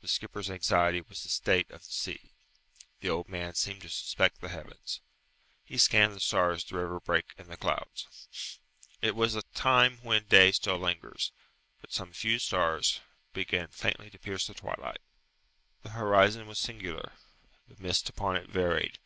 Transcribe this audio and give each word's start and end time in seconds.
The 0.00 0.08
skipper's 0.08 0.50
anxiety 0.50 1.02
was 1.02 1.22
the 1.22 1.28
state 1.28 1.70
of 1.70 1.84
the 1.86 1.90
sea; 1.92 2.32
the 2.98 3.08
old 3.08 3.28
man 3.28 3.54
seemed 3.54 3.82
to 3.82 3.88
suspect 3.88 4.40
the 4.40 4.48
heavens. 4.48 5.00
He 5.64 5.78
scanned 5.78 6.16
the 6.16 6.18
stars 6.18 6.64
through 6.64 6.82
every 6.82 6.98
break 6.98 7.26
in 7.38 7.46
the 7.46 7.56
clouds. 7.56 8.58
It 9.00 9.14
was 9.14 9.34
the 9.34 9.42
time 9.54 9.98
when 9.98 10.24
day 10.24 10.50
still 10.50 10.78
lingers, 10.78 11.30
but 11.80 11.92
some 11.92 12.12
few 12.12 12.40
stars 12.40 13.02
begin 13.32 13.68
faintly 13.68 14.10
to 14.10 14.18
pierce 14.18 14.48
the 14.48 14.54
twilight. 14.54 14.98
The 15.84 15.90
horizon 15.90 16.48
was 16.48 16.58
singular. 16.58 17.12
The 17.68 17.80
mist 17.80 18.08
upon 18.08 18.34
it 18.34 18.48
varied. 18.50 18.98